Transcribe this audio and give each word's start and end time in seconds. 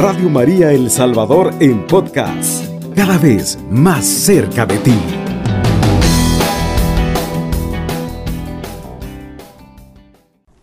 Radio 0.00 0.30
María 0.30 0.70
El 0.70 0.90
Salvador 0.90 1.50
en 1.58 1.84
podcast, 1.84 2.64
cada 2.94 3.18
vez 3.18 3.58
más 3.68 4.06
cerca 4.06 4.64
de 4.64 4.78
ti. 4.78 4.94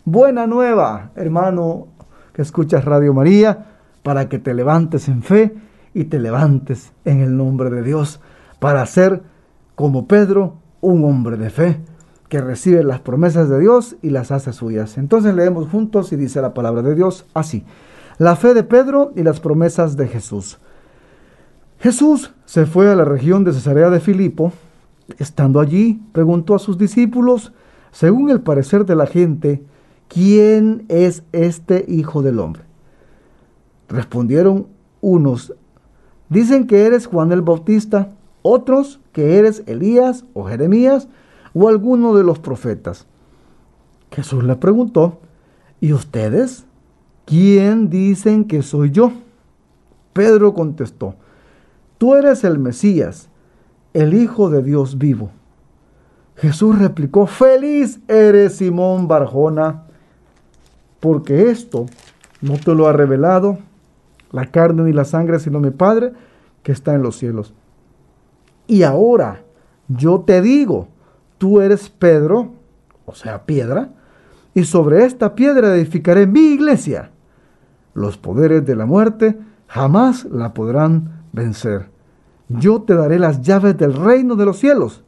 Buena 0.06 0.46
nueva, 0.46 1.10
hermano 1.16 1.88
que 2.32 2.40
escuchas 2.40 2.86
Radio 2.86 3.12
María, 3.12 3.66
para 4.02 4.30
que 4.30 4.38
te 4.38 4.54
levantes 4.54 5.06
en 5.08 5.22
fe 5.22 5.54
y 5.92 6.04
te 6.04 6.18
levantes 6.18 6.94
en 7.04 7.20
el 7.20 7.36
nombre 7.36 7.68
de 7.68 7.82
Dios, 7.82 8.20
para 8.58 8.86
ser 8.86 9.20
como 9.74 10.06
Pedro, 10.08 10.54
un 10.80 11.04
hombre 11.04 11.36
de 11.36 11.50
fe 11.50 11.78
que 12.30 12.40
recibe 12.40 12.82
las 12.82 13.00
promesas 13.00 13.50
de 13.50 13.60
Dios 13.60 13.96
y 14.00 14.08
las 14.08 14.32
hace 14.32 14.54
suyas. 14.54 14.96
Entonces 14.96 15.34
leemos 15.34 15.68
juntos 15.68 16.10
y 16.14 16.16
dice 16.16 16.40
la 16.40 16.54
palabra 16.54 16.80
de 16.80 16.94
Dios 16.94 17.26
así. 17.34 17.66
La 18.18 18.34
fe 18.34 18.54
de 18.54 18.62
Pedro 18.62 19.12
y 19.14 19.22
las 19.22 19.40
promesas 19.40 19.96
de 19.96 20.08
Jesús. 20.08 20.58
Jesús 21.78 22.32
se 22.46 22.64
fue 22.64 22.90
a 22.90 22.96
la 22.96 23.04
región 23.04 23.44
de 23.44 23.52
Cesarea 23.52 23.90
de 23.90 24.00
Filipo. 24.00 24.52
Estando 25.18 25.60
allí, 25.60 26.00
preguntó 26.12 26.54
a 26.54 26.58
sus 26.58 26.78
discípulos, 26.78 27.52
según 27.92 28.30
el 28.30 28.40
parecer 28.40 28.86
de 28.86 28.96
la 28.96 29.06
gente, 29.06 29.62
¿quién 30.08 30.86
es 30.88 31.24
este 31.32 31.84
Hijo 31.88 32.22
del 32.22 32.38
Hombre? 32.38 32.62
Respondieron 33.88 34.66
unos, 35.02 35.54
dicen 36.30 36.66
que 36.66 36.86
eres 36.86 37.06
Juan 37.06 37.32
el 37.32 37.42
Bautista, 37.42 38.08
otros 38.40 39.00
que 39.12 39.38
eres 39.38 39.62
Elías 39.66 40.24
o 40.32 40.44
Jeremías 40.44 41.08
o 41.52 41.68
alguno 41.68 42.14
de 42.14 42.24
los 42.24 42.38
profetas. 42.38 43.06
Jesús 44.10 44.42
le 44.42 44.56
preguntó, 44.56 45.20
¿y 45.80 45.92
ustedes? 45.92 46.64
¿Quién 47.26 47.90
dicen 47.90 48.44
que 48.44 48.62
soy 48.62 48.92
yo? 48.92 49.12
Pedro 50.12 50.54
contestó, 50.54 51.16
tú 51.98 52.14
eres 52.14 52.44
el 52.44 52.58
Mesías, 52.58 53.28
el 53.92 54.14
Hijo 54.14 54.48
de 54.48 54.62
Dios 54.62 54.96
vivo. 54.96 55.30
Jesús 56.36 56.78
replicó, 56.78 57.26
feliz 57.26 58.00
eres 58.08 58.56
Simón 58.56 59.08
Barjona, 59.08 59.82
porque 61.00 61.50
esto 61.50 61.86
no 62.40 62.54
te 62.58 62.74
lo 62.74 62.86
ha 62.86 62.92
revelado 62.92 63.58
la 64.30 64.46
carne 64.46 64.84
ni 64.84 64.92
la 64.92 65.04
sangre, 65.04 65.40
sino 65.40 65.60
mi 65.60 65.70
Padre 65.70 66.12
que 66.62 66.72
está 66.72 66.94
en 66.94 67.02
los 67.02 67.16
cielos. 67.16 67.54
Y 68.68 68.84
ahora 68.84 69.42
yo 69.88 70.20
te 70.20 70.42
digo, 70.42 70.88
tú 71.38 71.60
eres 71.60 71.88
Pedro, 71.88 72.52
o 73.04 73.14
sea, 73.14 73.44
piedra, 73.46 73.90
y 74.54 74.64
sobre 74.64 75.04
esta 75.04 75.34
piedra 75.34 75.74
edificaré 75.74 76.26
mi 76.26 76.52
iglesia. 76.52 77.10
Los 77.96 78.18
poderes 78.18 78.66
de 78.66 78.76
la 78.76 78.84
muerte 78.84 79.38
jamás 79.68 80.26
la 80.26 80.52
podrán 80.52 81.22
vencer. 81.32 81.88
Yo 82.50 82.82
te 82.82 82.94
daré 82.94 83.18
las 83.18 83.40
llaves 83.40 83.78
del 83.78 83.94
reino 83.94 84.36
de 84.36 84.44
los 84.44 84.58
cielos. 84.58 85.02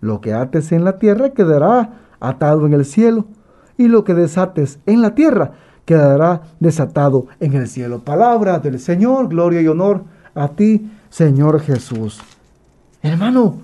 Lo 0.00 0.20
que 0.20 0.32
ates 0.32 0.70
en 0.70 0.84
la 0.84 1.00
tierra 1.00 1.30
quedará 1.30 1.94
atado 2.20 2.64
en 2.64 2.74
el 2.74 2.84
cielo, 2.84 3.24
y 3.76 3.88
lo 3.88 4.04
que 4.04 4.14
desates 4.14 4.78
en 4.86 5.02
la 5.02 5.16
tierra 5.16 5.50
quedará 5.84 6.42
desatado 6.60 7.26
en 7.40 7.54
el 7.54 7.66
cielo. 7.66 8.04
Palabra 8.04 8.60
del 8.60 8.78
Señor, 8.78 9.26
gloria 9.26 9.60
y 9.60 9.66
honor 9.66 10.04
a 10.36 10.46
ti, 10.46 10.92
Señor 11.10 11.58
Jesús. 11.58 12.20
Hermano, 13.02 13.62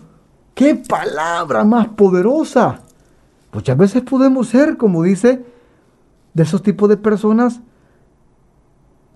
¡Qué 0.52 0.74
palabra 0.74 1.62
más 1.62 1.86
poderosa! 1.90 2.80
Muchas 3.52 3.76
veces 3.76 4.02
podemos 4.02 4.48
ser, 4.48 4.76
como 4.76 5.04
dice, 5.04 5.44
de 6.32 6.42
esos 6.42 6.60
tipos 6.60 6.88
de 6.88 6.96
personas 6.96 7.60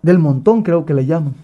del 0.09 0.19
montón, 0.19 0.63
creo 0.63 0.87
que 0.87 0.95
le 0.95 1.05
llaman. 1.05 1.35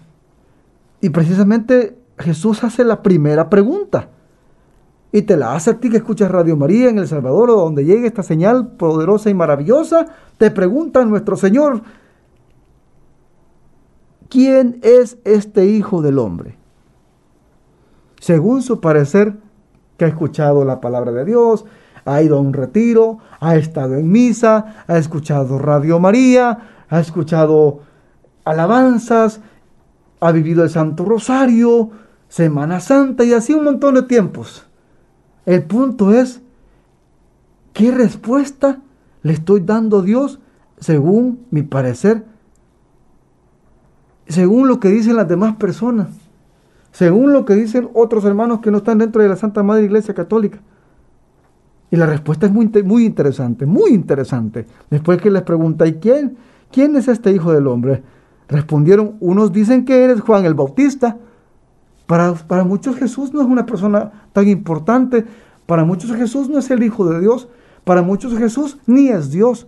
Y 0.99 1.11
precisamente 1.11 1.97
Jesús 2.17 2.63
hace 2.63 2.83
la 2.83 3.03
primera 3.03 3.47
pregunta. 3.47 4.09
Y 5.11 5.21
te 5.21 5.37
la 5.37 5.53
hace 5.53 5.69
a 5.69 5.79
ti 5.79 5.89
que 5.89 5.97
escuchas 5.97 6.31
Radio 6.31 6.57
María 6.57 6.89
en 6.89 6.97
El 6.97 7.07
Salvador 7.07 7.51
o 7.51 7.57
donde 7.57 7.85
llegue 7.85 8.07
esta 8.07 8.23
señal 8.23 8.69
poderosa 8.75 9.29
y 9.29 9.35
maravillosa. 9.35 10.07
Te 10.39 10.49
pregunta 10.49 11.05
nuestro 11.05 11.37
Señor, 11.37 11.83
¿quién 14.29 14.79
es 14.81 15.19
este 15.23 15.67
Hijo 15.67 16.01
del 16.01 16.17
Hombre? 16.17 16.57
Según 18.19 18.63
su 18.63 18.81
parecer, 18.81 19.35
que 19.97 20.05
ha 20.05 20.09
escuchado 20.09 20.65
la 20.65 20.81
palabra 20.81 21.11
de 21.11 21.23
Dios, 21.23 21.65
ha 22.03 22.21
ido 22.23 22.37
a 22.37 22.41
un 22.41 22.51
retiro, 22.51 23.19
ha 23.39 23.55
estado 23.57 23.95
en 23.95 24.11
misa, 24.11 24.83
ha 24.87 24.97
escuchado 24.97 25.59
Radio 25.59 25.99
María, 25.99 26.85
ha 26.89 26.99
escuchado 26.99 27.81
alabanzas, 28.45 29.41
ha 30.21 30.31
vivido 30.31 30.63
el 30.63 30.69
Santo 30.69 31.03
Rosario, 31.03 31.91
Semana 32.29 32.79
Santa 32.79 33.23
y 33.23 33.33
así 33.33 33.53
un 33.53 33.65
montón 33.65 33.95
de 33.95 34.03
tiempos. 34.03 34.65
El 35.45 35.63
punto 35.63 36.11
es, 36.11 36.41
¿qué 37.73 37.91
respuesta 37.91 38.79
le 39.21 39.33
estoy 39.33 39.59
dando 39.59 39.99
a 39.99 40.01
Dios 40.01 40.39
según 40.79 41.45
mi 41.51 41.63
parecer? 41.63 42.25
Según 44.27 44.67
lo 44.67 44.79
que 44.79 44.89
dicen 44.89 45.17
las 45.17 45.27
demás 45.27 45.55
personas 45.57 46.07
según 46.95 47.33
lo 47.33 47.43
que 47.43 47.55
dicen 47.55 47.89
otros 47.93 48.23
hermanos 48.23 48.61
que 48.61 48.71
no 48.71 48.77
están 48.77 48.99
dentro 48.99 49.21
de 49.21 49.27
la 49.27 49.35
Santa 49.35 49.63
Madre 49.63 49.83
Iglesia 49.83 50.13
Católica. 50.13 50.59
Y 51.91 51.97
la 51.97 52.05
respuesta 52.05 52.45
es 52.45 52.53
muy, 52.53 52.71
muy 52.85 53.03
interesante, 53.03 53.65
muy 53.65 53.91
interesante. 53.91 54.65
Después 54.89 55.21
que 55.21 55.29
les 55.29 55.41
pregunta, 55.41 55.85
¿y 55.85 55.95
quién? 55.95 56.37
¿Quién 56.71 56.95
es 56.95 57.09
este 57.09 57.33
Hijo 57.33 57.51
del 57.51 57.67
Hombre? 57.67 58.01
Respondieron, 58.47 59.15
unos 59.19 59.51
dicen 59.51 59.85
que 59.85 60.03
eres 60.03 60.21
Juan 60.21 60.45
el 60.45 60.53
Bautista. 60.53 61.17
Para, 62.05 62.33
para 62.33 62.63
muchos 62.63 62.95
Jesús 62.97 63.33
no 63.33 63.41
es 63.41 63.47
una 63.47 63.65
persona 63.65 64.27
tan 64.33 64.47
importante. 64.47 65.25
Para 65.65 65.83
muchos 65.83 66.11
Jesús 66.15 66.49
no 66.49 66.59
es 66.59 66.69
el 66.69 66.83
Hijo 66.83 67.07
de 67.09 67.19
Dios. 67.19 67.47
Para 67.83 68.01
muchos 68.01 68.37
Jesús 68.37 68.77
ni 68.85 69.09
es 69.09 69.31
Dios. 69.31 69.67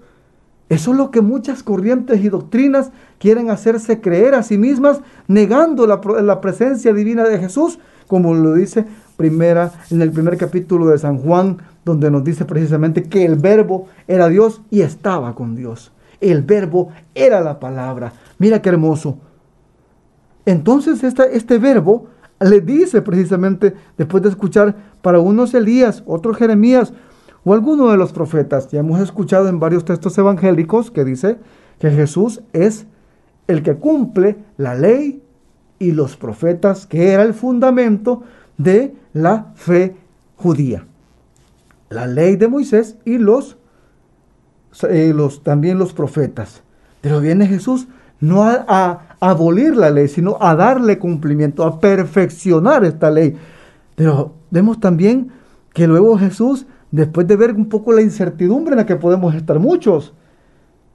Eso 0.70 0.92
es 0.92 0.98
lo 0.98 1.12
que 1.12 1.22
muchas 1.22 1.64
corrientes 1.64 2.22
y 2.24 2.30
doctrinas 2.30 2.92
quieren 3.20 3.50
hacerse 3.50 4.02
creer 4.02 4.36
a 4.36 4.44
sí 4.44 4.58
mismas, 4.58 5.00
negando 5.28 5.88
la, 5.88 6.42
presencia 6.42 6.94
divina 6.94 7.24
de 7.24 7.40
Jesús, 7.40 7.80
como 8.08 8.34
lo 8.34 8.54
dice 8.54 8.86
primera, 9.16 9.72
en 9.90 10.02
el 10.02 10.12
primer 10.12 10.38
capítulo 10.38 10.88
de 10.88 10.98
San 10.98 11.20
Juan, 11.20 11.58
donde 11.86 12.12
nos 12.12 12.24
dice 12.24 12.44
precisamente 12.44 13.04
que 13.04 13.24
el 13.24 13.38
verbo 13.38 13.88
era 14.08 14.28
Dios 14.28 14.62
y 14.70 14.82
estaba 14.82 15.36
con 15.36 15.56
Dios. 15.56 15.94
El 16.20 16.42
verbo 16.44 16.90
era 17.14 17.42
la 17.42 17.60
palabra. 17.60 18.14
Mira 18.38 18.62
qué 18.62 18.70
hermoso. 18.70 19.18
Entonces 20.46 21.04
este 21.04 21.58
verbo 21.58 22.08
le 22.40 22.62
dice 22.62 23.02
precisamente, 23.02 23.74
después 23.98 24.24
de 24.24 24.30
escuchar 24.30 24.76
para 25.02 25.20
unos 25.20 25.54
Elías, 25.54 26.04
otros 26.06 26.38
Jeremías, 26.38 26.94
o 27.44 27.54
alguno 27.54 27.90
de 27.90 27.98
los 27.98 28.12
profetas. 28.12 28.70
Ya 28.72 28.80
hemos 28.80 29.00
escuchado 29.00 29.48
en 29.48 29.60
varios 29.60 29.86
textos 29.86 30.18
evangélicos 30.18 30.92
que 30.92 31.06
dice 31.06 31.38
que 31.80 31.92
Jesús 31.92 32.42
es 32.54 32.88
el 33.48 33.64
que 33.64 33.76
cumple 33.76 34.38
la 34.58 34.76
ley 34.76 35.24
y 35.80 35.92
los 35.92 36.18
profetas, 36.18 36.86
que 36.86 37.12
era 37.12 37.24
el 37.24 37.34
fundamento 37.34 38.24
de 38.58 38.96
la 39.14 39.54
fe 39.56 39.96
judía. 40.36 40.86
La 41.90 42.06
ley 42.06 42.36
de 42.36 42.48
Moisés 42.48 42.98
y 43.06 43.18
los, 43.18 43.57
eh, 44.84 45.14
los 45.16 45.44
también 45.44 45.78
los 45.78 45.94
profetas. 45.94 46.64
Pero 47.02 47.20
viene 47.20 47.48
Jesús 47.48 47.88
no 48.20 48.44
a, 48.44 48.66
a, 48.68 49.02
abolir 49.20 49.76
la 49.76 49.90
ley, 49.90 50.08
sino 50.08 50.38
a 50.40 50.56
darle 50.56 50.98
cumplimiento, 50.98 51.64
a 51.64 51.80
perfeccionar 51.80 52.84
esta 52.84 53.12
ley. 53.12 53.38
Pero 53.96 54.34
vemos 54.50 54.80
también 54.80 55.32
que 55.74 55.88
luego 55.88 56.18
Jesús 56.18 56.66
después 56.92 57.28
de 57.28 57.36
ver 57.36 57.54
un 57.54 57.68
poco 57.68 57.92
la 57.92 58.02
incertidumbre 58.02 58.74
en 58.74 58.78
la 58.78 58.86
que 58.86 58.96
podemos 58.96 59.36
estar 59.36 59.60
muchos, 59.60 60.14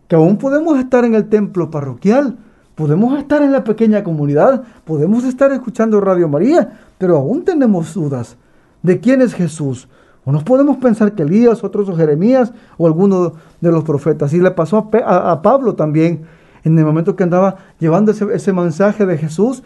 que 0.08 0.17
aún 0.17 0.37
podemos 0.37 0.78
estar 0.78 1.05
en 1.05 1.14
el 1.14 1.28
templo 1.28 1.70
parroquial, 1.70 2.38
podemos 2.75 3.19
estar 3.19 3.43
en 3.43 3.52
la 3.52 3.64
pequeña 3.64 4.02
comunidad, 4.02 4.62
podemos 4.85 5.25
estar 5.25 5.52
escuchando 5.52 6.00
Radio 6.00 6.28
María, 6.28 6.81
pero 6.99 7.17
aún 7.17 7.44
tenemos 7.44 7.94
dudas 7.94 8.37
de 8.82 9.00
quién 9.00 9.23
es 9.23 9.35
Jesús. 9.35 9.88
O 10.25 10.33
nos 10.33 10.45
podemos 10.45 10.77
pensar 10.77 11.13
que 11.15 11.23
Elías, 11.23 11.65
otros 11.65 11.89
o 11.89 11.97
Jeremías 11.97 12.53
o 12.79 12.87
alguno 12.87 13.33
de 13.61 13.73
los 13.73 13.85
profetas. 13.85 14.33
Y 14.33 14.41
le 14.41 14.53
pasó 14.53 14.91
a, 15.05 15.43
Pablo 15.43 15.75
también, 15.75 16.23
en 16.65 16.79
el 16.79 16.85
momento 16.85 17.17
que 17.17 17.25
andaba 17.25 17.57
llevando 17.81 18.13
ese, 18.13 18.27
ese 18.33 18.53
mensaje 18.53 19.05
de 19.05 19.19
Jesús, 19.19 19.63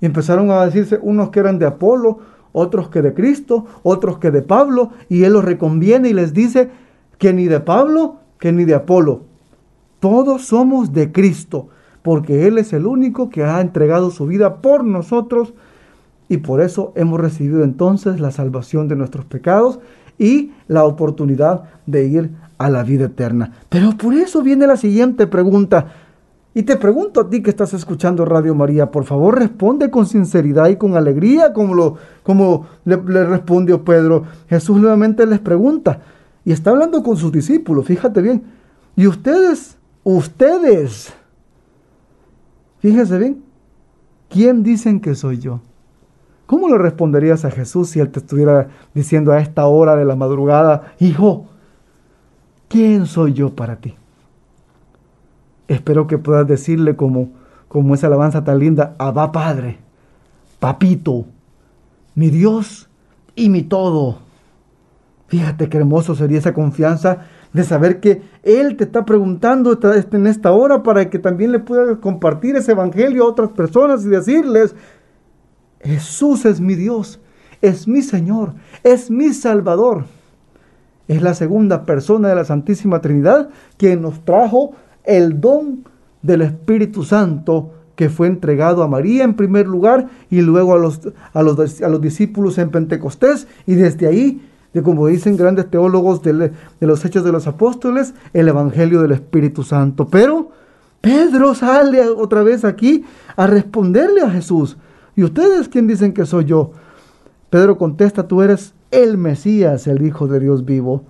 y 0.00 0.06
empezaron 0.06 0.50
a 0.50 0.64
decirse 0.64 0.98
unos 1.02 1.30
que 1.30 1.40
eran 1.40 1.58
de 1.58 1.66
Apolo, 1.66 2.18
otros 2.52 2.88
que 2.88 3.02
de 3.02 3.14
Cristo, 3.14 3.66
otros 3.82 4.18
que 4.18 4.30
de 4.30 4.42
Pablo, 4.42 4.90
y 5.08 5.24
Él 5.24 5.32
los 5.32 5.44
reconviene 5.44 6.10
y 6.10 6.12
les 6.12 6.32
dice 6.32 6.70
que 7.18 7.32
ni 7.32 7.46
de 7.46 7.60
Pablo, 7.60 8.16
que 8.38 8.52
ni 8.52 8.64
de 8.64 8.74
Apolo. 8.74 9.22
Todos 10.00 10.46
somos 10.46 10.92
de 10.92 11.10
Cristo, 11.10 11.68
porque 12.02 12.46
Él 12.46 12.58
es 12.58 12.72
el 12.72 12.86
único 12.86 13.28
que 13.30 13.42
ha 13.42 13.60
entregado 13.60 14.10
su 14.10 14.26
vida 14.26 14.56
por 14.62 14.84
nosotros 14.84 15.54
y 16.28 16.38
por 16.38 16.60
eso 16.60 16.92
hemos 16.96 17.20
recibido 17.20 17.62
entonces 17.62 18.20
la 18.20 18.30
salvación 18.30 18.88
de 18.88 18.96
nuestros 18.96 19.24
pecados 19.24 19.78
y 20.18 20.52
la 20.66 20.84
oportunidad 20.84 21.64
de 21.86 22.06
ir 22.06 22.30
a 22.58 22.70
la 22.70 22.82
vida 22.82 23.06
eterna. 23.06 23.52
Pero 23.68 23.96
por 23.96 24.14
eso 24.14 24.42
viene 24.42 24.66
la 24.66 24.76
siguiente 24.76 25.26
pregunta. 25.26 25.92
Y 26.54 26.62
te 26.62 26.76
pregunto 26.76 27.20
a 27.20 27.28
ti 27.28 27.42
que 27.42 27.50
estás 27.50 27.74
escuchando 27.74 28.24
Radio 28.24 28.54
María, 28.54 28.90
por 28.90 29.04
favor 29.04 29.38
responde 29.38 29.90
con 29.90 30.06
sinceridad 30.06 30.68
y 30.68 30.76
con 30.76 30.96
alegría 30.96 31.52
como, 31.52 31.74
lo, 31.74 31.96
como 32.22 32.66
le, 32.84 32.96
le 32.96 33.24
respondió 33.26 33.84
Pedro. 33.84 34.24
Jesús 34.48 34.80
nuevamente 34.80 35.26
les 35.26 35.38
pregunta 35.38 36.00
y 36.46 36.52
está 36.52 36.70
hablando 36.70 37.02
con 37.02 37.18
sus 37.18 37.30
discípulos, 37.30 37.84
fíjate 37.84 38.22
bien. 38.22 38.44
Y 38.96 39.06
ustedes, 39.06 39.76
ustedes, 40.02 41.12
fíjese 42.78 43.18
bien, 43.18 43.44
¿quién 44.30 44.62
dicen 44.62 45.00
que 45.00 45.14
soy 45.14 45.38
yo? 45.38 45.60
¿Cómo 46.46 46.68
le 46.68 46.78
responderías 46.78 47.44
a 47.44 47.50
Jesús 47.50 47.90
si 47.90 48.00
Él 48.00 48.10
te 48.10 48.20
estuviera 48.20 48.68
diciendo 48.94 49.32
a 49.32 49.40
esta 49.40 49.66
hora 49.66 49.96
de 49.96 50.04
la 50.04 50.14
madrugada, 50.14 50.94
Hijo, 51.00 51.46
¿quién 52.68 53.06
soy 53.06 53.32
yo 53.32 53.54
para 53.54 53.76
ti? 53.76 53.94
Espero 55.68 56.06
que 56.06 56.18
puedas 56.18 56.46
decirle 56.46 56.94
como, 56.94 57.30
como 57.66 57.94
esa 57.94 58.06
alabanza 58.06 58.44
tan 58.44 58.60
linda, 58.60 58.94
Abba 58.98 59.32
Padre, 59.32 59.78
Papito, 60.60 61.26
mi 62.14 62.30
Dios 62.30 62.88
y 63.34 63.48
mi 63.48 63.62
todo. 63.62 64.18
Fíjate 65.26 65.68
qué 65.68 65.78
hermoso 65.78 66.14
sería 66.14 66.38
esa 66.38 66.54
confianza 66.54 67.26
de 67.52 67.64
saber 67.64 67.98
que 67.98 68.22
Él 68.44 68.76
te 68.76 68.84
está 68.84 69.04
preguntando 69.04 69.76
en 69.82 70.26
esta 70.28 70.52
hora 70.52 70.84
para 70.84 71.10
que 71.10 71.18
también 71.18 71.50
le 71.50 71.58
puedas 71.58 71.98
compartir 71.98 72.54
ese 72.54 72.72
evangelio 72.72 73.24
a 73.24 73.28
otras 73.28 73.50
personas 73.50 74.04
y 74.04 74.08
decirles, 74.08 74.76
Jesús 75.86 76.44
es 76.44 76.60
mi 76.60 76.74
Dios, 76.74 77.20
es 77.62 77.86
mi 77.86 78.02
Señor, 78.02 78.54
es 78.82 79.10
mi 79.10 79.32
Salvador. 79.32 80.04
Es 81.08 81.22
la 81.22 81.34
segunda 81.34 81.86
persona 81.86 82.28
de 82.28 82.34
la 82.34 82.44
Santísima 82.44 83.00
Trinidad 83.00 83.50
quien 83.76 84.02
nos 84.02 84.24
trajo 84.24 84.72
el 85.04 85.40
don 85.40 85.84
del 86.22 86.42
Espíritu 86.42 87.04
Santo 87.04 87.70
que 87.94 88.10
fue 88.10 88.26
entregado 88.26 88.82
a 88.82 88.88
María 88.88 89.24
en 89.24 89.34
primer 89.34 89.66
lugar 89.66 90.08
y 90.28 90.42
luego 90.42 90.74
a 90.74 90.78
los, 90.78 91.00
a 91.32 91.42
los, 91.42 91.80
a 91.80 91.88
los 91.88 92.00
discípulos 92.00 92.58
en 92.58 92.70
Pentecostés 92.70 93.46
y 93.66 93.74
desde 93.74 94.06
ahí, 94.06 94.42
de 94.74 94.82
como 94.82 95.06
dicen 95.06 95.36
grandes 95.36 95.70
teólogos 95.70 96.22
de, 96.22 96.32
de 96.34 96.86
los 96.86 97.04
Hechos 97.04 97.24
de 97.24 97.32
los 97.32 97.46
Apóstoles, 97.46 98.12
el 98.34 98.48
Evangelio 98.48 99.00
del 99.00 99.12
Espíritu 99.12 99.62
Santo. 99.62 100.08
Pero 100.08 100.50
Pedro 101.00 101.54
sale 101.54 102.06
otra 102.08 102.42
vez 102.42 102.64
aquí 102.64 103.04
a 103.36 103.46
responderle 103.46 104.20
a 104.20 104.30
Jesús. 104.30 104.76
¿Y 105.16 105.24
ustedes 105.24 105.68
quién 105.68 105.86
dicen 105.86 106.12
que 106.12 106.26
soy 106.26 106.44
yo? 106.44 106.72
Pedro 107.48 107.78
contesta, 107.78 108.28
tú 108.28 108.42
eres 108.42 108.74
el 108.90 109.16
Mesías, 109.16 109.86
el 109.86 110.06
Hijo 110.06 110.28
de 110.28 110.40
Dios 110.40 110.66
vivo. 110.66 111.04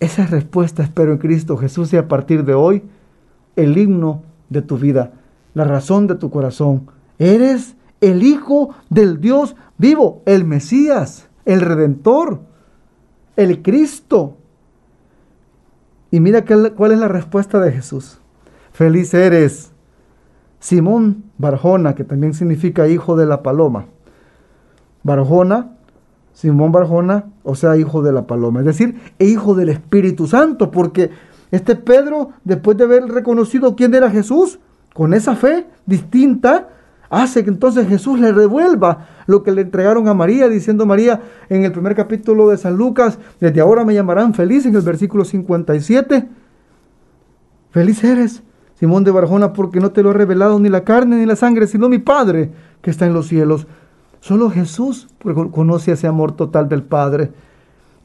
Esa 0.00 0.26
respuesta 0.26 0.82
espero 0.82 1.12
en 1.12 1.18
Cristo 1.18 1.58
Jesús 1.58 1.92
y 1.92 1.98
a 1.98 2.08
partir 2.08 2.44
de 2.44 2.54
hoy 2.54 2.82
el 3.56 3.76
himno 3.76 4.22
de 4.48 4.62
tu 4.62 4.78
vida, 4.78 5.12
la 5.52 5.64
razón 5.64 6.06
de 6.06 6.14
tu 6.14 6.30
corazón. 6.30 6.90
Eres 7.18 7.76
el 8.00 8.22
Hijo 8.22 8.74
del 8.88 9.20
Dios 9.20 9.54
vivo, 9.76 10.22
el 10.24 10.46
Mesías, 10.46 11.28
el 11.44 11.60
Redentor, 11.60 12.40
el 13.36 13.60
Cristo. 13.60 14.38
Y 16.10 16.20
mira 16.20 16.44
cuál 16.46 16.92
es 16.92 16.98
la 16.98 17.08
respuesta 17.08 17.60
de 17.60 17.72
Jesús. 17.72 18.18
Feliz 18.72 19.12
eres, 19.12 19.72
Simón 20.58 21.29
Barjona, 21.40 21.94
que 21.94 22.04
también 22.04 22.34
significa 22.34 22.88
hijo 22.88 23.16
de 23.16 23.26
la 23.26 23.42
paloma. 23.42 23.86
Barjona 25.02 25.70
Simón 26.40 26.72
Barjona, 26.72 27.26
o 27.42 27.54
sea, 27.54 27.76
hijo 27.76 28.00
de 28.00 28.12
la 28.12 28.26
paloma, 28.26 28.60
es 28.60 28.66
decir, 28.66 28.98
hijo 29.18 29.54
del 29.54 29.68
Espíritu 29.68 30.26
Santo, 30.26 30.70
porque 30.70 31.10
este 31.50 31.76
Pedro, 31.76 32.30
después 32.44 32.78
de 32.78 32.84
haber 32.84 33.04
reconocido 33.08 33.76
quién 33.76 33.94
era 33.94 34.10
Jesús, 34.10 34.58
con 34.94 35.12
esa 35.12 35.36
fe 35.36 35.66
distinta, 35.84 36.68
hace 37.10 37.44
que 37.44 37.50
entonces 37.50 37.86
Jesús 37.88 38.18
le 38.20 38.32
revuelva 38.32 39.06
lo 39.26 39.42
que 39.42 39.52
le 39.52 39.60
entregaron 39.60 40.08
a 40.08 40.14
María, 40.14 40.48
diciendo 40.48 40.86
María 40.86 41.20
en 41.50 41.64
el 41.64 41.72
primer 41.72 41.94
capítulo 41.94 42.48
de 42.48 42.56
San 42.56 42.74
Lucas, 42.76 43.18
desde 43.38 43.60
ahora 43.60 43.84
me 43.84 43.92
llamarán 43.92 44.32
feliz, 44.32 44.64
en 44.64 44.74
el 44.74 44.80
versículo 44.80 45.26
57. 45.26 46.26
Feliz 47.70 48.02
eres, 48.02 48.42
Simón 48.80 49.04
de 49.04 49.10
Barjona, 49.10 49.52
porque 49.52 49.78
no 49.78 49.90
te 49.90 50.02
lo 50.02 50.08
ha 50.08 50.14
revelado 50.14 50.58
ni 50.58 50.70
la 50.70 50.84
carne 50.84 51.16
ni 51.16 51.26
la 51.26 51.36
sangre, 51.36 51.66
sino 51.66 51.90
mi 51.90 51.98
Padre 51.98 52.50
que 52.80 52.90
está 52.90 53.06
en 53.06 53.12
los 53.12 53.28
cielos. 53.28 53.66
Solo 54.20 54.48
Jesús 54.50 55.08
conoce 55.52 55.92
ese 55.92 56.06
amor 56.06 56.32
total 56.32 56.66
del 56.70 56.82
Padre. 56.82 57.30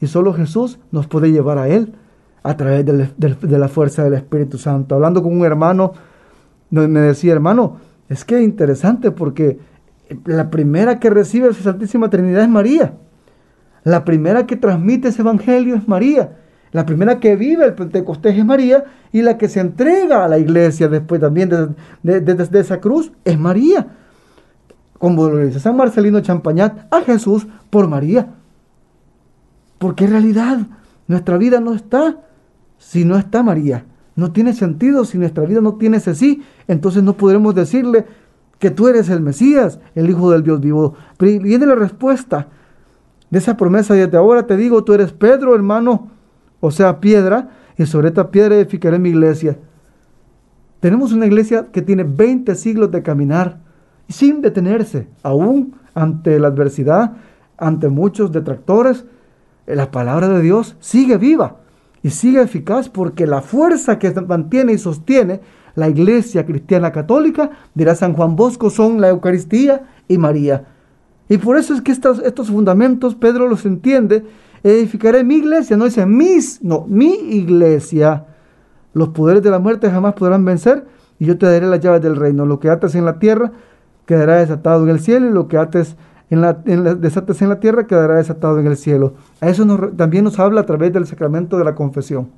Y 0.02 0.06
solo 0.06 0.34
Jesús 0.34 0.78
nos 0.92 1.06
puede 1.06 1.32
llevar 1.32 1.56
a 1.56 1.68
Él 1.68 1.94
a 2.42 2.58
través 2.58 2.84
de 2.84 3.58
la 3.58 3.68
fuerza 3.68 4.04
del 4.04 4.12
Espíritu 4.12 4.58
Santo. 4.58 4.94
Hablando 4.94 5.22
con 5.22 5.32
un 5.32 5.46
hermano, 5.46 5.94
me 6.68 7.00
decía, 7.00 7.32
hermano, 7.32 7.78
es 8.10 8.26
que 8.26 8.36
es 8.36 8.44
interesante 8.44 9.10
porque 9.10 9.58
la 10.26 10.50
primera 10.50 11.00
que 11.00 11.08
recibe 11.08 11.48
esa 11.48 11.62
Santísima 11.62 12.10
Trinidad 12.10 12.42
es 12.42 12.50
María. 12.50 12.92
La 13.82 14.04
primera 14.04 14.46
que 14.46 14.56
transmite 14.56 15.08
ese 15.08 15.22
Evangelio 15.22 15.74
es 15.74 15.88
María. 15.88 16.36
La 16.76 16.86
primera 16.86 17.18
que 17.18 17.36
vive 17.36 17.64
el 17.64 17.74
Pentecostés 17.74 18.36
es 18.36 18.44
María 18.44 18.84
y 19.12 19.22
la 19.22 19.38
que 19.38 19.48
se 19.48 19.60
entrega 19.60 20.24
a 20.24 20.28
la 20.28 20.38
iglesia 20.38 20.88
después 20.88 21.20
también 21.20 21.48
de 22.02 22.60
esa 22.60 22.80
cruz 22.80 23.12
es 23.24 23.38
María 23.38 23.86
como 24.98 25.28
lo 25.28 25.38
dice 25.38 25.60
San 25.60 25.76
Marcelino 25.76 26.20
Champañat, 26.20 26.92
a 26.92 27.02
Jesús 27.02 27.46
por 27.70 27.88
María. 27.88 28.28
Porque 29.78 30.04
en 30.04 30.12
realidad 30.12 30.58
nuestra 31.06 31.36
vida 31.36 31.60
no 31.60 31.74
está 31.74 32.18
si 32.78 33.04
no 33.04 33.16
está 33.16 33.42
María. 33.42 33.84
No 34.14 34.32
tiene 34.32 34.54
sentido 34.54 35.04
si 35.04 35.18
nuestra 35.18 35.44
vida 35.44 35.60
no 35.60 35.74
tiene 35.74 35.98
ese 35.98 36.14
sí. 36.14 36.42
Entonces 36.66 37.02
no 37.02 37.14
podremos 37.14 37.54
decirle 37.54 38.06
que 38.58 38.70
tú 38.70 38.88
eres 38.88 39.10
el 39.10 39.20
Mesías, 39.20 39.78
el 39.94 40.08
Hijo 40.08 40.30
del 40.30 40.42
Dios 40.42 40.60
vivo. 40.60 40.94
Pero 41.18 41.42
viene 41.42 41.66
la 41.66 41.74
respuesta 41.74 42.48
de 43.28 43.38
esa 43.38 43.56
promesa. 43.56 43.92
Desde 43.92 44.16
ahora 44.16 44.46
te 44.46 44.56
digo, 44.56 44.82
tú 44.82 44.94
eres 44.94 45.12
Pedro, 45.12 45.54
hermano, 45.54 46.10
o 46.66 46.70
sea, 46.70 47.00
piedra, 47.00 47.50
y 47.78 47.86
sobre 47.86 48.08
esta 48.08 48.30
piedra 48.30 48.56
edificaré 48.56 48.98
mi 48.98 49.10
iglesia. 49.10 49.56
Tenemos 50.80 51.12
una 51.12 51.26
iglesia 51.26 51.68
que 51.72 51.82
tiene 51.82 52.04
20 52.04 52.54
siglos 52.56 52.90
de 52.90 53.02
caminar 53.02 53.60
sin 54.08 54.40
detenerse, 54.40 55.06
aún 55.22 55.76
ante 55.94 56.38
la 56.40 56.48
adversidad, 56.48 57.12
ante 57.56 57.88
muchos 57.88 58.32
detractores, 58.32 59.04
la 59.66 59.90
palabra 59.90 60.28
de 60.28 60.42
Dios 60.42 60.76
sigue 60.80 61.16
viva 61.18 61.56
y 62.02 62.10
sigue 62.10 62.42
eficaz 62.42 62.88
porque 62.88 63.26
la 63.26 63.42
fuerza 63.42 63.98
que 63.98 64.12
mantiene 64.20 64.72
y 64.72 64.78
sostiene 64.78 65.40
la 65.74 65.88
iglesia 65.88 66.46
cristiana 66.46 66.90
católica, 66.90 67.50
dirá 67.74 67.94
San 67.94 68.14
Juan 68.14 68.34
Bosco, 68.34 68.70
son 68.70 69.00
la 69.00 69.08
Eucaristía 69.08 69.86
y 70.08 70.18
María. 70.18 70.66
Y 71.28 71.38
por 71.38 71.56
eso 71.56 71.74
es 71.74 71.80
que 71.80 71.92
estos, 71.92 72.20
estos 72.20 72.48
fundamentos 72.48 73.14
Pedro 73.14 73.48
los 73.48 73.66
entiende. 73.66 74.24
Edificaré 74.66 75.22
mi 75.22 75.36
iglesia, 75.36 75.76
no 75.76 75.84
dice 75.84 76.04
mis, 76.06 76.60
no, 76.60 76.86
mi 76.88 77.14
iglesia. 77.14 78.26
Los 78.94 79.10
poderes 79.10 79.40
de 79.44 79.50
la 79.50 79.60
muerte 79.60 79.88
jamás 79.88 80.14
podrán 80.14 80.44
vencer 80.44 80.84
y 81.20 81.26
yo 81.26 81.38
te 81.38 81.46
daré 81.46 81.68
las 81.68 81.78
llaves 81.78 82.02
del 82.02 82.16
reino. 82.16 82.44
Lo 82.46 82.58
que 82.58 82.68
atas 82.68 82.96
en 82.96 83.04
la 83.04 83.20
tierra 83.20 83.52
quedará 84.06 84.38
desatado 84.38 84.82
en 84.82 84.88
el 84.88 84.98
cielo 84.98 85.28
y 85.28 85.32
lo 85.32 85.46
que 85.46 85.56
ates 85.56 85.94
en 86.30 86.40
la, 86.40 86.54
desates 86.54 87.42
en 87.42 87.48
la 87.48 87.60
tierra 87.60 87.86
quedará 87.86 88.16
desatado 88.16 88.58
en 88.58 88.66
el 88.66 88.76
cielo. 88.76 89.14
A 89.40 89.48
eso 89.48 89.64
también 89.96 90.24
nos 90.24 90.40
habla 90.40 90.62
a 90.62 90.66
través 90.66 90.92
del 90.92 91.06
sacramento 91.06 91.58
de 91.58 91.64
la 91.64 91.76
confesión. 91.76 92.30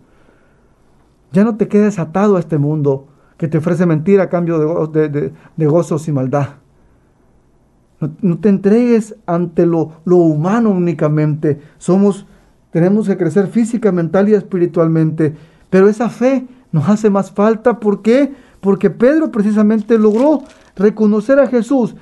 Ya 1.32 1.44
no 1.44 1.56
te 1.56 1.66
quedes 1.66 1.98
atado 1.98 2.36
a 2.36 2.40
este 2.40 2.58
mundo 2.58 3.06
que 3.38 3.48
te 3.48 3.56
ofrece 3.56 3.86
mentira 3.86 4.24
a 4.24 4.28
cambio 4.28 4.86
de, 4.88 5.32
gozos 5.66 6.06
y 6.08 6.12
maldad. 6.12 6.48
No, 8.00 8.38
te 8.38 8.48
entregues 8.48 9.16
ante 9.26 9.66
lo, 9.66 9.92
lo 10.04 10.16
humano 10.16 10.70
únicamente. 10.70 11.60
Somos, 11.78 12.26
tenemos 12.70 13.08
que 13.08 13.16
crecer 13.16 13.48
física, 13.48 13.90
mental 13.92 14.28
y 14.28 14.34
espiritualmente. 14.34 15.34
Pero 15.70 15.88
esa 15.88 16.08
fe 16.08 16.46
nos 16.72 16.88
hace 16.88 17.10
más 17.10 17.30
falta. 17.30 17.80
¿Por 17.80 18.02
qué? 18.02 18.32
Porque 18.60 18.90
Pedro 18.90 19.30
precisamente 19.30 19.98
logró 19.98 20.42
reconocer 20.76 21.38
a 21.40 21.48
Jesús, 21.48 21.96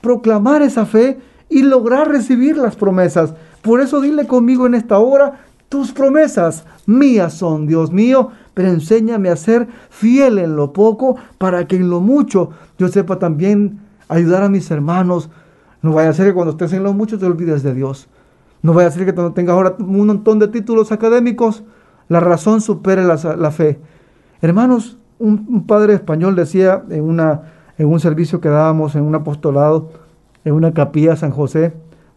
proclamar 0.00 0.62
esa 0.62 0.84
fe 0.84 1.18
y 1.48 1.62
lograr 1.62 2.08
recibir 2.08 2.56
las 2.56 2.76
promesas. 2.76 3.34
Por 3.62 3.80
eso 3.80 4.00
dile 4.00 4.26
conmigo 4.26 4.66
en 4.66 4.74
esta 4.74 4.98
hora, 4.98 5.40
tus 5.68 5.92
promesas 5.92 6.64
mías 6.86 7.34
son, 7.34 7.66
Dios 7.66 7.92
mío, 7.92 8.30
pero 8.54 8.68
enséñame 8.68 9.28
a 9.28 9.36
ser 9.36 9.66
fiel 9.90 10.38
en 10.38 10.56
lo 10.56 10.72
poco 10.72 11.16
para 11.38 11.66
que 11.66 11.76
en 11.76 11.90
lo 11.90 12.00
mucho 12.00 12.50
yo 12.78 12.88
sepa 12.88 13.18
también 13.18 13.80
ayudar 14.08 14.42
a 14.42 14.48
mis 14.48 14.70
hermanos. 14.70 15.30
No 15.82 15.92
vaya 15.92 16.10
a 16.10 16.12
ser 16.12 16.26
que 16.26 16.34
cuando 16.34 16.52
estés 16.52 16.72
en 16.72 16.82
lo 16.82 16.92
mucho 16.92 17.18
te 17.18 17.26
olvides 17.26 17.62
de 17.62 17.74
Dios. 17.74 18.08
No 18.62 18.74
vaya 18.74 18.88
a 18.88 18.90
ser 18.90 19.04
que 19.06 19.14
cuando 19.14 19.32
tengas 19.32 19.54
ahora 19.54 19.76
un 19.78 20.06
montón 20.06 20.38
de 20.38 20.48
títulos 20.48 20.92
académicos, 20.92 21.62
la 22.08 22.20
razón 22.20 22.60
supere 22.60 23.04
la, 23.04 23.50
fe. 23.50 23.80
Hermanos, 24.40 24.98
un 25.18 25.66
padre 25.66 25.94
español 25.94 26.34
decía 26.36 26.82
en 26.90 27.04
una 27.04 27.42
en 27.78 27.86
un 27.86 28.00
servicio 28.00 28.40
que 28.40 28.48
dábamos 28.48 28.94
en 28.94 29.02
un 29.02 29.14
apostolado, 29.14 29.90
en 30.44 30.54
una 30.54 30.72
capilla 30.72 31.16
San 31.16 31.30
José 31.30 31.74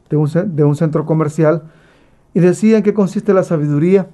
de 0.09 0.17
un, 0.17 0.29
de 0.55 0.63
un 0.63 0.75
centro 0.75 1.05
comercial, 1.05 1.63
y 2.33 2.39
decía 2.39 2.77
en 2.77 2.83
qué 2.83 2.93
consiste 2.93 3.33
la 3.33 3.43
sabiduría. 3.43 4.07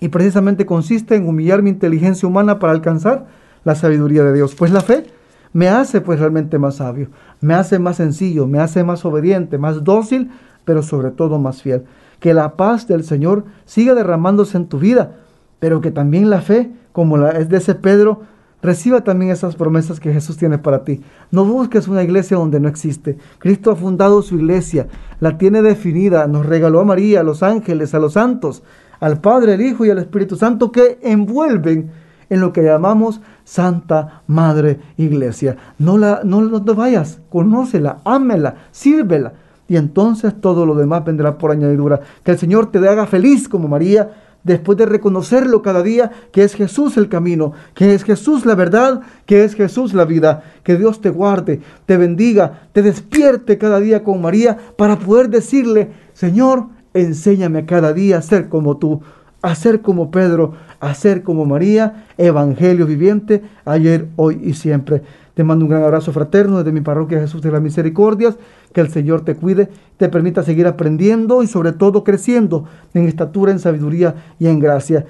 Y 0.00 0.08
precisamente 0.08 0.64
consiste 0.66 1.16
en 1.16 1.28
humillar 1.28 1.62
mi 1.62 1.70
inteligencia 1.70 2.28
humana 2.28 2.58
para 2.58 2.72
alcanzar 2.72 3.26
la 3.64 3.74
sabiduría 3.74 4.22
de 4.22 4.32
Dios. 4.32 4.54
Pues 4.54 4.70
la 4.70 4.80
fe 4.80 5.06
me 5.52 5.68
hace 5.68 6.00
pues 6.00 6.20
realmente 6.20 6.58
más 6.58 6.76
sabio, 6.76 7.08
me 7.40 7.54
hace 7.54 7.78
más 7.78 7.96
sencillo, 7.96 8.46
me 8.46 8.58
hace 8.58 8.84
más 8.84 9.04
obediente, 9.04 9.58
más 9.58 9.84
dócil, 9.84 10.30
pero 10.64 10.82
sobre 10.82 11.10
todo 11.10 11.38
más 11.38 11.62
fiel. 11.62 11.84
Que 12.20 12.34
la 12.34 12.56
paz 12.56 12.86
del 12.86 13.04
Señor 13.04 13.44
siga 13.64 13.94
derramándose 13.94 14.56
en 14.56 14.66
tu 14.66 14.78
vida, 14.78 15.16
pero 15.58 15.80
que 15.80 15.90
también 15.90 16.30
la 16.30 16.40
fe, 16.40 16.70
como 16.92 17.16
la 17.16 17.30
es 17.30 17.48
de 17.48 17.58
ese 17.58 17.74
Pedro, 17.74 18.22
reciba 18.60 19.02
también 19.02 19.30
esas 19.30 19.56
promesas 19.56 20.00
que 20.00 20.12
Jesús 20.12 20.36
tiene 20.36 20.58
para 20.58 20.84
ti. 20.84 21.00
No 21.30 21.44
busques 21.44 21.88
una 21.88 22.02
iglesia 22.02 22.36
donde 22.36 22.60
no 22.60 22.68
existe. 22.68 23.16
Cristo 23.38 23.70
ha 23.70 23.76
fundado 23.76 24.22
su 24.22 24.36
iglesia, 24.36 24.88
la 25.20 25.38
tiene 25.38 25.62
definida, 25.62 26.26
nos 26.26 26.46
regaló 26.46 26.80
a 26.80 26.84
María, 26.84 27.20
a 27.20 27.24
los 27.24 27.42
ángeles, 27.42 27.94
a 27.94 27.98
los 27.98 28.14
santos, 28.14 28.62
al 29.00 29.20
Padre, 29.20 29.54
al 29.54 29.60
Hijo 29.60 29.84
y 29.84 29.90
al 29.90 29.98
Espíritu 29.98 30.36
Santo 30.36 30.72
que 30.72 30.98
envuelven 31.02 31.90
en 32.30 32.40
lo 32.40 32.52
que 32.52 32.62
llamamos 32.62 33.20
Santa 33.44 34.22
Madre 34.26 34.80
Iglesia. 34.96 35.56
No, 35.78 35.98
la, 35.98 36.20
no, 36.24 36.42
no 36.42 36.74
vayas, 36.74 37.20
conócela, 37.30 37.98
ámela, 38.04 38.56
sírvela. 38.70 39.32
Y 39.68 39.76
entonces 39.76 40.34
todo 40.40 40.64
lo 40.64 40.74
demás 40.74 41.04
vendrá 41.04 41.36
por 41.36 41.50
añadidura. 41.50 42.00
Que 42.22 42.32
el 42.32 42.38
Señor 42.38 42.70
te 42.70 42.78
haga 42.88 43.06
feliz 43.06 43.48
como 43.48 43.68
María, 43.68 44.10
después 44.42 44.78
de 44.78 44.86
reconocerlo 44.86 45.62
cada 45.62 45.82
día, 45.82 46.10
que 46.32 46.42
es 46.42 46.54
Jesús 46.54 46.96
el 46.96 47.08
camino, 47.08 47.52
que 47.74 47.94
es 47.94 48.04
Jesús 48.04 48.46
la 48.46 48.54
verdad, 48.54 49.02
que 49.26 49.44
es 49.44 49.54
Jesús 49.54 49.92
la 49.92 50.04
vida. 50.04 50.42
Que 50.62 50.76
Dios 50.76 51.00
te 51.00 51.10
guarde, 51.10 51.60
te 51.86 51.96
bendiga, 51.96 52.68
te 52.72 52.82
despierte 52.82 53.58
cada 53.58 53.78
día 53.80 54.02
con 54.02 54.22
María 54.22 54.56
para 54.76 54.98
poder 54.98 55.28
decirle, 55.28 55.90
Señor, 56.14 56.66
enséñame 56.94 57.66
cada 57.66 57.92
día 57.92 58.18
a 58.18 58.22
ser 58.22 58.48
como 58.48 58.78
tú, 58.78 59.02
a 59.42 59.54
ser 59.54 59.82
como 59.82 60.10
Pedro, 60.10 60.54
a 60.80 60.94
ser 60.94 61.22
como 61.22 61.46
María, 61.46 62.06
Evangelio 62.16 62.86
viviente, 62.86 63.42
ayer, 63.64 64.08
hoy 64.16 64.40
y 64.42 64.54
siempre. 64.54 65.02
Te 65.34 65.44
mando 65.44 65.64
un 65.64 65.70
gran 65.70 65.84
abrazo 65.84 66.12
fraterno 66.12 66.58
desde 66.58 66.72
mi 66.72 66.80
parroquia 66.80 67.20
Jesús 67.20 67.42
de 67.42 67.52
las 67.52 67.62
Misericordias. 67.62 68.36
Que 68.72 68.80
el 68.80 68.88
Señor 68.88 69.20
te 69.20 69.36
cuide, 69.36 69.68
te 69.96 70.08
permita 70.08 70.42
seguir 70.42 70.66
aprendiendo 70.66 71.42
y 71.42 71.46
sobre 71.46 71.72
todo 71.72 72.02
creciendo 72.02 72.64
en 72.92 73.06
estatura, 73.06 73.52
en 73.52 73.60
sabiduría 73.60 74.16
y 74.40 74.48
en 74.48 74.58
gracia. 74.58 75.06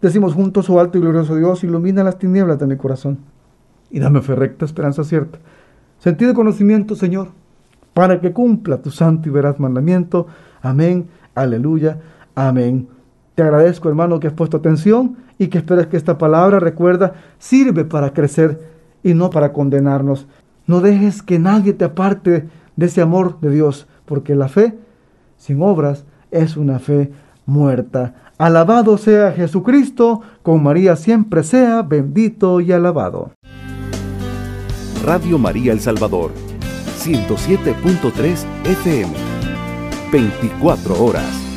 Decimos 0.00 0.34
juntos, 0.34 0.70
oh 0.70 0.80
alto 0.80 0.98
y 0.98 1.00
glorioso 1.00 1.36
Dios, 1.36 1.64
ilumina 1.64 2.04
las 2.04 2.18
tinieblas 2.18 2.58
de 2.58 2.66
mi 2.66 2.76
corazón 2.76 3.18
y 3.90 4.00
dame 4.00 4.22
fe 4.22 4.34
recta, 4.34 4.64
esperanza 4.64 5.04
cierta. 5.04 5.38
Sentido 5.98 6.32
y 6.32 6.34
conocimiento, 6.34 6.96
Señor, 6.96 7.28
para 7.94 8.20
que 8.20 8.32
cumpla 8.32 8.78
tu 8.78 8.90
santo 8.90 9.28
y 9.28 9.32
veraz 9.32 9.60
mandamiento. 9.60 10.26
Amén, 10.62 11.08
aleluya, 11.34 12.00
amén. 12.34 12.88
Te 13.34 13.42
agradezco, 13.42 13.88
hermano, 13.88 14.20
que 14.20 14.26
has 14.26 14.32
puesto 14.34 14.58
atención 14.58 15.16
y 15.38 15.48
que 15.48 15.58
esperes 15.58 15.86
que 15.86 15.96
esta 15.96 16.18
palabra, 16.18 16.60
recuerda, 16.60 17.14
sirve 17.38 17.84
para 17.84 18.12
crecer 18.12 18.60
y 19.02 19.14
no 19.14 19.30
para 19.30 19.52
condenarnos. 19.52 20.26
No 20.66 20.80
dejes 20.80 21.22
que 21.22 21.38
nadie 21.38 21.72
te 21.72 21.84
aparte 21.84 22.48
de 22.76 22.86
ese 22.86 23.00
amor 23.00 23.40
de 23.40 23.50
Dios, 23.50 23.86
porque 24.04 24.34
la 24.34 24.48
fe 24.48 24.76
sin 25.36 25.62
obras 25.62 26.04
es 26.30 26.56
una 26.56 26.78
fe 26.78 27.10
muerta. 27.46 28.14
Alabado 28.38 28.98
sea 28.98 29.32
Jesucristo, 29.32 30.20
con 30.42 30.62
María 30.62 30.96
siempre 30.96 31.42
sea 31.42 31.82
bendito 31.82 32.60
y 32.60 32.72
alabado. 32.72 33.32
Radio 35.04 35.38
María 35.38 35.72
El 35.72 35.80
Salvador, 35.80 36.30
107.3 36.98 38.44
FM, 38.64 39.12
24 40.12 41.04
horas. 41.04 41.51